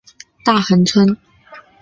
[0.43, 1.15] 大衡村。